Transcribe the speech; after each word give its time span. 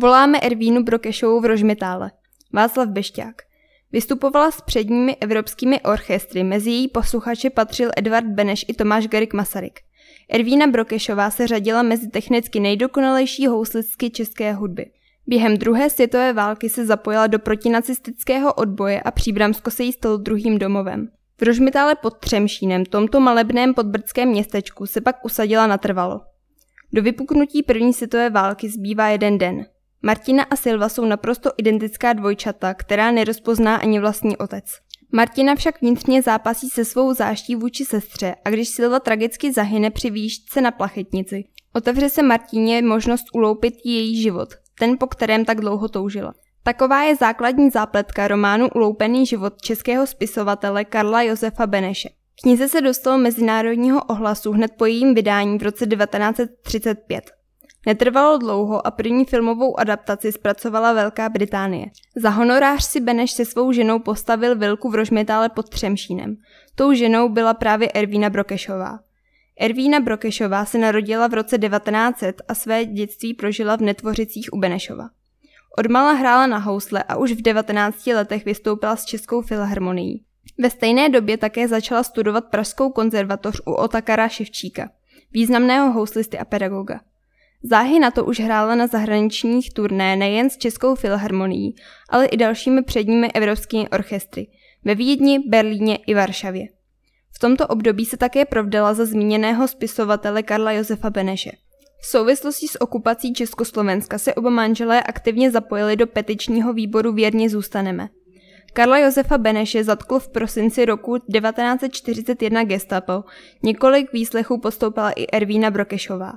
Voláme 0.00 0.40
Ervínu 0.40 0.82
Brokešovou 0.82 1.40
v 1.40 1.44
Rožmitále. 1.44 2.10
Václav 2.52 2.88
Bešťák. 2.88 3.34
Vystupovala 3.92 4.50
s 4.50 4.60
předními 4.60 5.16
evropskými 5.16 5.80
orchestry, 5.80 6.44
mezi 6.44 6.70
její 6.70 6.88
posluchače 6.88 7.50
patřil 7.50 7.90
Edvard 7.96 8.26
Beneš 8.26 8.64
i 8.68 8.74
Tomáš 8.74 9.06
Garik 9.06 9.34
Masaryk. 9.34 9.80
Ervína 10.30 10.66
Brokešová 10.66 11.30
se 11.30 11.46
řadila 11.46 11.82
mezi 11.82 12.08
technicky 12.08 12.60
nejdokonalejší 12.60 13.46
houslistky 13.46 14.10
české 14.10 14.52
hudby. 14.52 14.90
Během 15.26 15.56
druhé 15.56 15.90
světové 15.90 16.32
války 16.32 16.68
se 16.68 16.86
zapojila 16.86 17.26
do 17.26 17.38
protinacistického 17.38 18.54
odboje 18.54 19.00
a 19.00 19.10
Příbramsko 19.10 19.70
se 19.70 19.82
jí 19.82 19.92
stalo 19.92 20.16
druhým 20.16 20.58
domovem. 20.58 21.08
V 21.40 21.42
Rožmitále 21.42 21.94
pod 21.94 22.18
Třemšínem, 22.18 22.84
tomto 22.84 23.20
malebném 23.20 23.74
podbrdském 23.74 24.28
městečku, 24.28 24.86
se 24.86 25.00
pak 25.00 25.24
usadila 25.24 25.66
natrvalo. 25.66 26.20
Do 26.92 27.02
vypuknutí 27.02 27.62
první 27.62 27.92
světové 27.92 28.30
války 28.30 28.68
zbývá 28.68 29.08
jeden 29.08 29.38
den. 29.38 29.66
Martina 30.02 30.42
a 30.50 30.56
Silva 30.56 30.88
jsou 30.88 31.04
naprosto 31.04 31.50
identická 31.56 32.12
dvojčata, 32.12 32.74
která 32.74 33.10
nerozpozná 33.10 33.76
ani 33.76 34.00
vlastní 34.00 34.36
otec. 34.36 34.64
Martina 35.12 35.54
však 35.54 35.80
vnitřně 35.80 36.22
zápasí 36.22 36.68
se 36.68 36.84
svou 36.84 37.14
záští 37.14 37.56
vůči 37.56 37.84
sestře 37.84 38.34
a 38.44 38.50
když 38.50 38.68
Silva 38.68 39.00
tragicky 39.00 39.52
zahyne 39.52 39.90
při 39.90 40.10
výšce 40.10 40.60
na 40.60 40.70
plachetnici, 40.70 41.44
otevře 41.74 42.08
se 42.08 42.22
Martině 42.22 42.82
možnost 42.82 43.24
uloupit 43.34 43.74
její 43.84 44.22
život, 44.22 44.48
ten 44.78 44.98
po 44.98 45.06
kterém 45.06 45.44
tak 45.44 45.60
dlouho 45.60 45.88
toužila. 45.88 46.34
Taková 46.62 47.02
je 47.02 47.16
základní 47.16 47.70
zápletka 47.70 48.28
románu 48.28 48.68
Uloupený 48.74 49.26
život 49.26 49.62
českého 49.62 50.06
spisovatele 50.06 50.84
Karla 50.84 51.22
Josefa 51.22 51.66
Beneše. 51.66 52.08
Knize 52.42 52.68
se 52.68 52.80
dostalo 52.80 53.18
mezinárodního 53.18 54.04
ohlasu 54.04 54.52
hned 54.52 54.72
po 54.78 54.86
jejím 54.86 55.14
vydání 55.14 55.58
v 55.58 55.62
roce 55.62 55.86
1935. 55.86 57.37
Netrvalo 57.86 58.38
dlouho 58.38 58.86
a 58.86 58.90
první 58.90 59.24
filmovou 59.24 59.80
adaptaci 59.80 60.32
zpracovala 60.32 60.92
Velká 60.92 61.28
Británie. 61.28 61.86
Za 62.16 62.30
honorář 62.30 62.84
si 62.84 63.00
Beneš 63.00 63.30
se 63.30 63.44
svou 63.44 63.72
ženou 63.72 63.98
postavil 63.98 64.58
vilku 64.58 64.90
v 64.90 64.94
Rožmitále 64.94 65.48
pod 65.48 65.68
Třemšínem. 65.68 66.36
Tou 66.74 66.92
ženou 66.92 67.28
byla 67.28 67.54
právě 67.54 67.92
Ervína 67.92 68.30
Brokešová. 68.30 68.98
Ervína 69.60 70.00
Brokešová 70.00 70.64
se 70.64 70.78
narodila 70.78 71.26
v 71.26 71.34
roce 71.34 71.58
1900 71.58 72.42
a 72.48 72.54
své 72.54 72.84
dětství 72.84 73.34
prožila 73.34 73.76
v 73.76 73.80
Netvořicích 73.80 74.48
u 74.52 74.58
Benešova. 74.58 75.08
Odmala 75.78 76.12
hrála 76.12 76.46
na 76.46 76.58
housle 76.58 77.02
a 77.02 77.16
už 77.16 77.32
v 77.32 77.42
19 77.42 78.06
letech 78.06 78.44
vystoupila 78.44 78.96
s 78.96 79.04
Českou 79.04 79.42
filharmonií. 79.42 80.24
Ve 80.58 80.70
stejné 80.70 81.08
době 81.08 81.36
také 81.36 81.68
začala 81.68 82.02
studovat 82.02 82.44
Pražskou 82.44 82.90
konzervatoř 82.90 83.60
u 83.66 83.72
Otakara 83.72 84.28
Ševčíka, 84.28 84.90
významného 85.32 85.92
houslisty 85.92 86.38
a 86.38 86.44
pedagoga. 86.44 87.00
Záhy 87.62 87.98
na 87.98 88.10
to 88.10 88.24
už 88.24 88.40
hrála 88.40 88.74
na 88.74 88.86
zahraničních 88.86 89.72
turné 89.74 90.16
nejen 90.16 90.50
s 90.50 90.56
Českou 90.56 90.94
filharmonií, 90.94 91.74
ale 92.08 92.26
i 92.26 92.36
dalšími 92.36 92.82
předními 92.82 93.32
evropskými 93.32 93.88
orchestry 93.88 94.46
ve 94.84 94.94
Vídni, 94.94 95.38
Berlíně 95.38 95.96
i 95.96 96.14
Varšavě. 96.14 96.68
V 97.32 97.38
tomto 97.38 97.66
období 97.66 98.04
se 98.04 98.16
také 98.16 98.44
provdala 98.44 98.94
za 98.94 99.04
zmíněného 99.04 99.68
spisovatele 99.68 100.42
Karla 100.42 100.72
Josefa 100.72 101.10
Beneše. 101.10 101.50
V 102.00 102.06
souvislosti 102.06 102.68
s 102.68 102.80
okupací 102.80 103.32
Československa 103.32 104.18
se 104.18 104.34
oba 104.34 104.50
manželé 104.50 105.02
aktivně 105.02 105.50
zapojili 105.50 105.96
do 105.96 106.06
petičního 106.06 106.72
výboru 106.72 107.12
Věrně 107.12 107.50
zůstaneme. 107.50 108.08
Karla 108.72 108.98
Josefa 108.98 109.38
Beneše 109.38 109.84
zatkl 109.84 110.18
v 110.18 110.28
prosinci 110.28 110.84
roku 110.84 111.18
1941 111.18 112.64
gestapo, 112.64 113.24
několik 113.62 114.12
výslechů 114.12 114.60
postoupila 114.60 115.10
i 115.10 115.26
Ervína 115.32 115.70
Brokešová. 115.70 116.32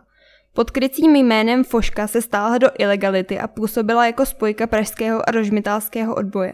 Pod 0.54 0.72
krycím 0.72 1.16
jménem 1.16 1.64
Foška 1.64 2.08
se 2.08 2.22
stáhla 2.22 2.58
do 2.58 2.68
ilegality 2.80 3.40
a 3.40 3.48
působila 3.48 4.06
jako 4.06 4.26
spojka 4.26 4.68
pražského 4.68 5.30
a 5.30 5.32
rožmitálského 5.32 6.16
odboje. 6.16 6.54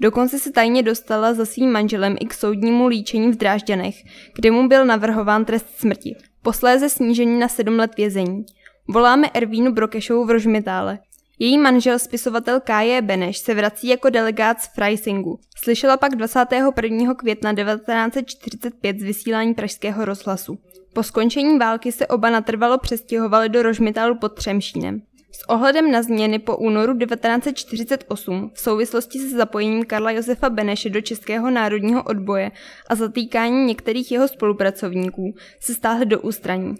Dokonce 0.00 0.38
se 0.38 0.52
tajně 0.52 0.82
dostala 0.82 1.34
za 1.34 1.44
svým 1.44 1.70
manželem 1.70 2.16
i 2.20 2.26
k 2.26 2.34
soudnímu 2.34 2.86
líčení 2.86 3.32
v 3.32 3.36
Drážďanech, 3.36 3.94
kde 4.34 4.50
mu 4.50 4.68
byl 4.68 4.84
navrhován 4.84 5.44
trest 5.44 5.66
smrti. 5.78 6.16
Posléze 6.42 6.88
snížení 6.88 7.38
na 7.38 7.48
sedm 7.48 7.78
let 7.78 7.90
vězení. 7.96 8.44
Voláme 8.88 9.30
Ervínu 9.34 9.72
Brokešovou 9.72 10.24
v 10.24 10.30
Rožmitále. 10.30 10.98
Její 11.38 11.58
manžel, 11.58 11.98
spisovatel 11.98 12.60
K.J. 12.60 13.02
Beneš, 13.02 13.38
se 13.38 13.54
vrací 13.54 13.88
jako 13.88 14.10
delegát 14.10 14.60
z 14.60 14.74
Freisingu. 14.74 15.38
Slyšela 15.56 15.96
pak 15.96 16.14
21. 16.14 17.14
května 17.14 17.54
1945 17.54 19.00
z 19.00 19.02
vysílání 19.02 19.54
pražského 19.54 20.04
rozhlasu. 20.04 20.58
Po 20.92 21.02
skončení 21.02 21.58
války 21.58 21.92
se 21.92 22.06
oba 22.06 22.30
natrvalo 22.30 22.78
přestěhovali 22.78 23.48
do 23.48 23.62
Rožmitálu 23.62 24.14
pod 24.14 24.28
Třemšínem. 24.28 25.02
S 25.32 25.48
ohledem 25.48 25.90
na 25.90 26.02
změny 26.02 26.38
po 26.38 26.56
únoru 26.56 26.98
1948 26.98 28.50
v 28.54 28.60
souvislosti 28.60 29.18
se 29.18 29.36
zapojením 29.36 29.84
Karla 29.84 30.10
Josefa 30.10 30.50
Beneše 30.50 30.90
do 30.90 31.00
Českého 31.00 31.50
národního 31.50 32.02
odboje 32.02 32.50
a 32.88 32.94
zatýkání 32.94 33.66
některých 33.66 34.12
jeho 34.12 34.28
spolupracovníků 34.28 35.34
se 35.60 35.74
stáhli 35.74 36.06
do 36.06 36.20
ústraní. 36.20 36.74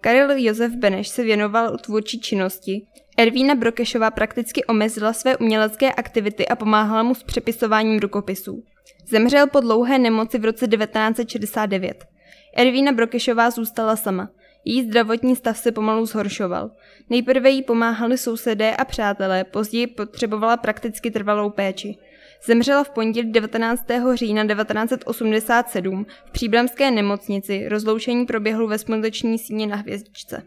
Karel 0.00 0.30
Josef 0.36 0.72
Beneš 0.72 1.08
se 1.08 1.22
věnoval 1.22 1.78
tvůrčí 1.78 2.20
činnosti, 2.20 2.86
Ervína 3.18 3.54
Brokešová 3.54 4.10
prakticky 4.10 4.64
omezila 4.64 5.12
své 5.12 5.36
umělecké 5.36 5.92
aktivity 5.92 6.48
a 6.48 6.56
pomáhala 6.56 7.02
mu 7.02 7.14
s 7.14 7.22
přepisováním 7.22 7.98
rukopisů. 7.98 8.62
Zemřel 9.06 9.46
po 9.46 9.60
dlouhé 9.60 9.98
nemoci 9.98 10.38
v 10.38 10.44
roce 10.44 10.68
1969. 10.68 12.11
Ervína 12.56 12.92
Brokešová 12.92 13.50
zůstala 13.50 13.96
sama. 13.96 14.30
Její 14.64 14.84
zdravotní 14.84 15.36
stav 15.36 15.58
se 15.58 15.72
pomalu 15.72 16.06
zhoršoval. 16.06 16.70
Nejprve 17.10 17.50
jí 17.50 17.62
pomáhali 17.62 18.18
sousedé 18.18 18.76
a 18.76 18.84
přátelé, 18.84 19.44
později 19.44 19.86
potřebovala 19.86 20.56
prakticky 20.56 21.10
trvalou 21.10 21.50
péči. 21.50 21.96
Zemřela 22.46 22.84
v 22.84 22.90
pondělí 22.90 23.32
19. 23.32 23.86
října 24.14 24.46
1987 24.46 26.06
v 26.26 26.30
příbramské 26.30 26.90
nemocnici, 26.90 27.68
rozloučení 27.68 28.26
proběhlo 28.26 28.68
ve 28.68 28.78
smuteční 28.78 29.38
síně 29.38 29.66
na 29.66 29.76
hvězdičce. 29.76 30.42